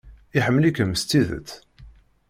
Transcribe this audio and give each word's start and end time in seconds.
Iḥemmel-ikem 0.37 0.91
s 1.01 1.03
tidet. 1.09 1.49